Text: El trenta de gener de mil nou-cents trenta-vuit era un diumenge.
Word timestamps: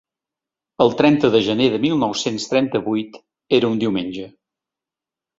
El 0.85 0.93
trenta 1.01 1.29
de 1.35 1.41
gener 1.47 1.67
de 1.73 1.79
mil 1.83 1.99
nou-cents 2.03 2.47
trenta-vuit 2.53 3.19
era 3.59 3.69
un 3.69 3.77
diumenge. 3.83 4.25